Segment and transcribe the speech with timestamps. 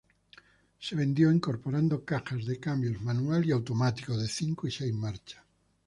[0.79, 5.43] Se vendió incorporando cajas de cambios manual y automática de cinco y seis marchas.